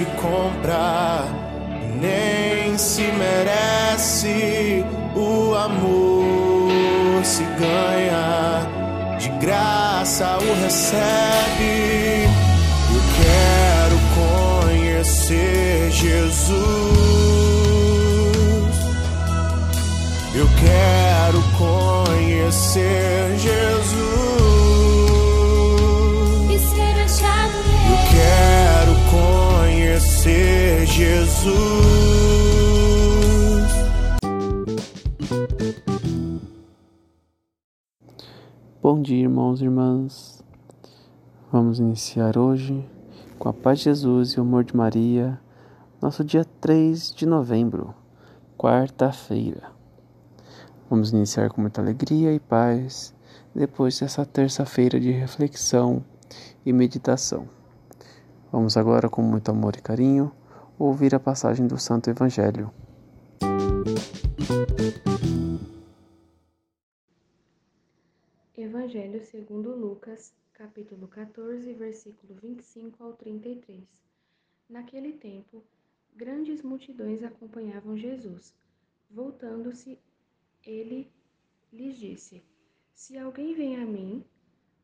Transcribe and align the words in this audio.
Se 0.00 0.04
compra, 0.16 1.24
nem 2.00 2.78
se 2.78 3.02
merece. 3.02 4.84
O 5.16 5.54
amor 5.54 7.24
se 7.24 7.42
ganha, 7.42 8.66
de 9.18 9.28
graça 9.44 10.38
o 10.38 10.62
recebe. 10.62 12.49
Jesus. 31.00 31.50
Bom 38.82 39.00
dia, 39.00 39.22
irmãos 39.22 39.62
e 39.62 39.64
irmãs. 39.64 40.44
Vamos 41.50 41.78
iniciar 41.78 42.36
hoje 42.36 42.86
com 43.38 43.48
a 43.48 43.52
paz 43.54 43.78
de 43.78 43.84
Jesus 43.84 44.32
e 44.32 44.40
o 44.40 44.42
amor 44.42 44.62
de 44.62 44.76
Maria, 44.76 45.40
nosso 46.02 46.22
dia 46.22 46.44
3 46.60 47.14
de 47.14 47.24
novembro, 47.24 47.94
quarta-feira. 48.58 49.72
Vamos 50.90 51.14
iniciar 51.14 51.48
com 51.48 51.62
muita 51.62 51.80
alegria 51.80 52.34
e 52.34 52.38
paz 52.38 53.14
depois 53.54 53.98
dessa 53.98 54.26
terça-feira 54.26 55.00
de 55.00 55.10
reflexão 55.10 56.04
e 56.66 56.74
meditação. 56.74 57.48
Vamos 58.52 58.76
agora, 58.76 59.08
com 59.08 59.22
muito 59.22 59.50
amor 59.50 59.76
e 59.76 59.80
carinho, 59.80 60.30
ouvir 60.84 61.14
a 61.14 61.20
passagem 61.20 61.66
do 61.66 61.78
Santo 61.78 62.08
Evangelho. 62.08 62.72
Evangelho 68.56 69.22
segundo 69.26 69.74
Lucas, 69.74 70.32
capítulo 70.54 71.06
14, 71.06 71.70
versículo 71.74 72.34
25 72.34 73.04
ao 73.04 73.12
33. 73.12 73.84
Naquele 74.70 75.12
tempo, 75.12 75.62
grandes 76.16 76.62
multidões 76.62 77.22
acompanhavam 77.22 77.94
Jesus. 77.96 78.54
Voltando-se, 79.10 79.98
ele 80.64 81.12
lhes 81.70 81.98
disse: 81.98 82.42
Se 82.94 83.18
alguém 83.18 83.54
vem 83.54 83.76
a 83.76 83.84
mim, 83.84 84.24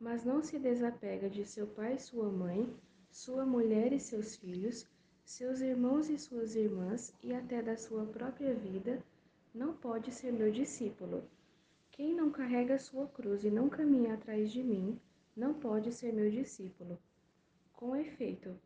mas 0.00 0.24
não 0.24 0.42
se 0.42 0.58
desapega 0.58 1.28
de 1.28 1.44
seu 1.44 1.66
pai 1.66 1.96
e 1.96 1.98
sua 1.98 2.30
mãe, 2.30 2.74
sua 3.10 3.44
mulher 3.44 3.92
e 3.92 4.00
seus 4.00 4.36
filhos, 4.36 4.86
seus 5.24 5.60
irmãos 5.60 6.08
e 6.08 6.18
suas 6.18 6.54
irmãs 6.54 7.14
e 7.22 7.32
até 7.32 7.62
da 7.62 7.76
sua 7.76 8.04
própria 8.04 8.54
vida, 8.54 9.02
não 9.54 9.74
pode 9.74 10.12
ser 10.12 10.32
meu 10.32 10.50
discípulo. 10.50 11.24
Quem 11.90 12.14
não 12.14 12.30
carrega 12.30 12.78
sua 12.78 13.06
cruz 13.06 13.44
e 13.44 13.50
não 13.50 13.68
caminha 13.68 14.14
atrás 14.14 14.50
de 14.50 14.62
mim, 14.62 14.98
não 15.36 15.54
pode 15.54 15.92
ser 15.92 16.12
meu 16.12 16.30
discípulo. 16.30 16.98
Com 17.72 17.96
efeito, 17.96 18.58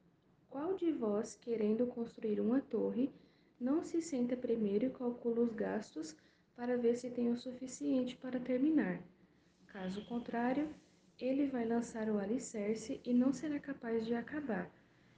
qual 0.49 0.75
de 0.75 0.91
vós, 0.93 1.37
querendo 1.37 1.87
construir 1.87 2.41
uma 2.41 2.61
torre, 2.61 3.13
não 3.61 3.83
se 3.83 4.01
senta 4.01 4.37
primeiro 4.37 4.87
e 4.87 4.91
calcula 4.91 5.41
os 5.43 5.53
gastos 5.53 6.17
para 6.55 6.77
ver 6.77 6.97
se 6.97 7.11
tem 7.11 7.31
o 7.31 7.37
suficiente 7.37 8.17
para 8.17 8.41
terminar? 8.41 9.01
Caso 9.67 10.05
contrário, 10.07 10.69
ele 11.19 11.47
vai 11.47 11.67
lançar 11.67 12.09
o 12.09 12.19
alicerce 12.19 13.01
e 13.05 13.13
não 13.13 13.33
será 13.33 13.59
capaz 13.59 14.07
de 14.07 14.15
acabar. 14.15 14.71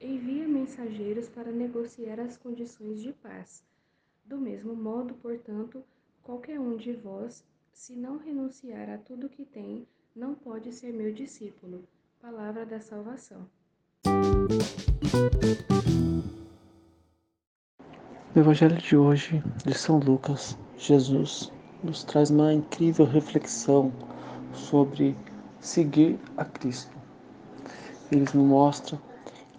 envia 0.00 0.46
mensageiros 0.46 1.28
para 1.28 1.50
negociar 1.50 2.20
as 2.20 2.36
condições 2.36 3.00
de 3.00 3.12
paz. 3.12 3.64
Do 4.24 4.38
mesmo 4.38 4.74
modo, 4.74 5.14
portanto, 5.14 5.82
qualquer 6.22 6.60
um 6.60 6.76
de 6.76 6.92
vós, 6.92 7.44
se 7.72 7.94
não 7.96 8.18
renunciar 8.18 8.90
a 8.90 8.98
tudo 8.98 9.28
que 9.28 9.44
tem, 9.44 9.86
não 10.14 10.34
pode 10.34 10.72
ser 10.72 10.92
meu 10.92 11.12
discípulo. 11.12 11.84
Palavra 12.20 12.66
da 12.66 12.80
salvação. 12.80 13.48
No 18.34 18.42
Evangelho 18.42 18.76
de 18.76 18.96
hoje, 18.96 19.42
de 19.64 19.72
São 19.72 19.98
Lucas, 19.98 20.58
Jesus 20.76 21.52
nos 21.82 22.04
traz 22.04 22.30
uma 22.30 22.52
incrível 22.52 23.06
reflexão 23.06 23.92
sobre 24.52 25.16
seguir 25.60 26.18
a 26.36 26.44
Cristo. 26.44 26.96
Ele 28.10 28.20
nos 28.20 28.34
mostra 28.34 29.00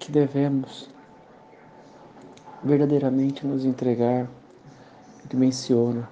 que 0.07 0.11
devemos 0.13 0.89
verdadeiramente 2.63 3.45
nos 3.45 3.65
entregar. 3.65 4.25
Ele 5.25 5.37
menciona: 5.37 6.07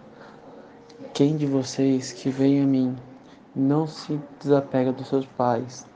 Quem 1.14 1.38
de 1.38 1.46
vocês 1.46 2.12
que 2.12 2.30
vem 2.30 2.62
a 2.62 2.66
mim 2.66 2.94
não 3.56 3.88
se 3.88 4.20
desapega 4.38 4.92
dos 4.92 5.08
seus 5.08 5.26
pais, 5.26 5.88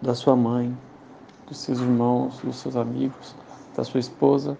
da 0.00 0.14
sua 0.14 0.36
mãe, 0.36 0.76
dos 1.48 1.58
seus 1.58 1.80
irmãos, 1.80 2.38
dos 2.38 2.54
seus 2.54 2.76
amigos, 2.76 3.34
da 3.76 3.82
sua 3.82 3.98
esposa, 3.98 4.56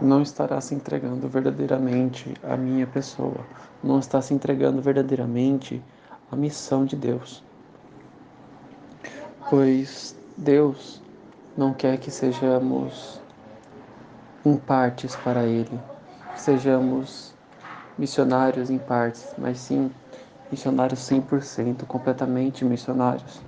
não 0.00 0.22
estará 0.22 0.60
se 0.60 0.76
entregando 0.76 1.26
verdadeiramente 1.26 2.32
à 2.44 2.56
minha 2.56 2.86
pessoa, 2.86 3.44
não 3.82 3.98
está 3.98 4.22
se 4.22 4.32
entregando 4.32 4.80
verdadeiramente 4.80 5.82
a 6.30 6.36
missão 6.36 6.84
de 6.84 6.94
Deus. 6.94 7.42
Pois 9.50 10.14
Deus 10.36 11.01
não 11.56 11.72
quer 11.74 11.98
que 11.98 12.10
sejamos 12.10 13.20
em 14.44 14.56
partes 14.56 15.14
para 15.16 15.44
Ele, 15.44 15.78
que 16.34 16.40
sejamos 16.40 17.34
missionários 17.98 18.70
em 18.70 18.78
partes, 18.78 19.34
mas 19.38 19.58
sim 19.58 19.90
missionários 20.50 21.00
100%, 21.00 21.84
completamente 21.86 22.64
missionários, 22.64 23.40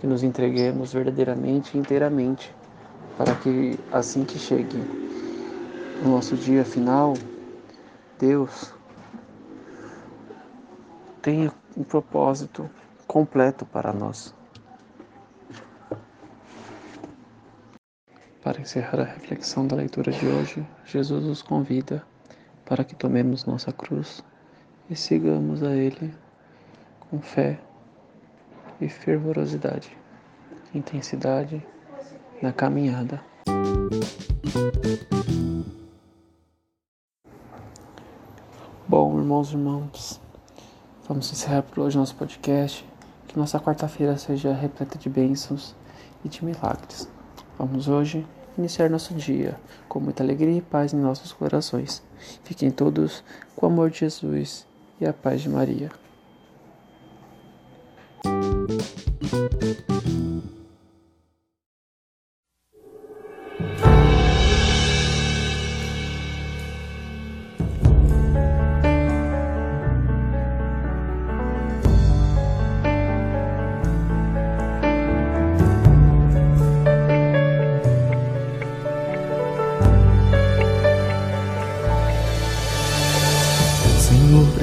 que 0.00 0.06
nos 0.06 0.22
entreguemos 0.22 0.92
verdadeiramente 0.92 1.76
e 1.76 1.80
inteiramente, 1.80 2.54
para 3.16 3.34
que 3.36 3.78
assim 3.92 4.24
que 4.24 4.38
chegue 4.38 4.78
o 6.04 6.08
nosso 6.08 6.36
dia 6.36 6.64
final, 6.64 7.14
Deus 8.18 8.72
tenha 11.20 11.52
um 11.76 11.84
propósito 11.84 12.68
completo 13.06 13.64
para 13.64 13.92
nós. 13.92 14.34
Para 18.42 18.60
encerrar 18.60 19.00
a 19.00 19.04
reflexão 19.04 19.66
da 19.66 19.76
leitura 19.76 20.10
de 20.10 20.26
hoje, 20.26 20.66
Jesus 20.84 21.24
nos 21.24 21.42
convida 21.42 22.04
para 22.64 22.82
que 22.82 22.94
tomemos 22.94 23.44
nossa 23.44 23.72
cruz 23.72 24.24
e 24.90 24.96
sigamos 24.96 25.62
a 25.62 25.70
Ele 25.70 26.12
com 27.08 27.20
fé 27.20 27.60
e 28.80 28.88
fervorosidade, 28.88 29.96
intensidade 30.74 31.64
na 32.42 32.52
caminhada. 32.52 33.22
Bom, 38.88 39.18
irmãos 39.18 39.50
e 39.50 39.54
irmãs, 39.54 40.20
Vamos 41.08 41.30
encerrar 41.32 41.62
por 41.62 41.80
hoje 41.80 41.98
nosso 41.98 42.14
podcast. 42.14 42.88
Que 43.28 43.38
nossa 43.38 43.60
quarta-feira 43.60 44.16
seja 44.16 44.52
repleta 44.52 44.96
de 44.96 45.08
bênçãos 45.08 45.74
e 46.24 46.28
de 46.28 46.44
milagres. 46.44 47.08
Vamos 47.62 47.86
hoje 47.86 48.26
iniciar 48.58 48.90
nosso 48.90 49.14
dia 49.14 49.56
com 49.88 50.00
muita 50.00 50.20
alegria 50.20 50.58
e 50.58 50.60
paz 50.60 50.92
em 50.92 50.96
nossos 50.96 51.32
corações. 51.32 52.02
Fiquem 52.42 52.72
todos 52.72 53.22
com 53.54 53.66
o 53.66 53.68
amor 53.68 53.88
de 53.88 54.00
Jesus 54.00 54.66
e 55.00 55.06
a 55.06 55.12
paz 55.12 55.42
de 55.42 55.48
Maria. 55.48 56.01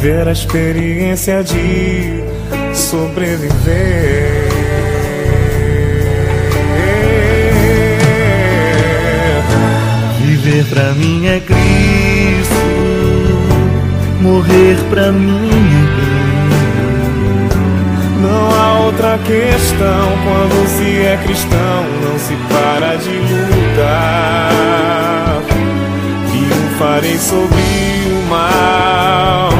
viver 0.00 0.26
a 0.26 0.32
experiência 0.32 1.44
de 1.44 2.24
sobreviver. 2.72 4.48
Viver 10.22 10.64
pra 10.70 10.94
mim 10.94 11.26
é 11.26 11.38
Cristo, 11.40 12.54
morrer 14.22 14.78
pra 14.88 15.12
mim 15.12 15.50
é 15.50 15.84
bem. 16.00 16.20
Não 18.22 18.50
há 18.54 18.80
outra 18.86 19.18
questão 19.18 20.08
quando 20.24 20.66
se 20.78 21.02
é 21.04 21.18
cristão, 21.22 21.84
não 22.02 22.18
se 22.18 22.34
para 22.48 22.96
de 22.96 23.18
lutar. 23.50 24.50
Triunfarei 26.30 27.18
sobre 27.18 27.60
o 28.08 28.22
mal 28.30 29.59